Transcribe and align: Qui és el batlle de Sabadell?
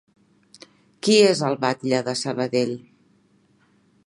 Qui 1.07 1.17
és 1.33 1.43
el 1.49 1.59
batlle 1.67 2.01
de 2.09 2.17
Sabadell? 2.23 2.75